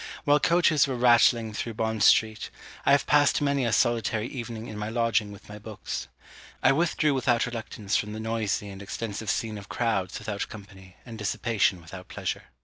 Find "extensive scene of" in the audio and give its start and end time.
8.81-9.69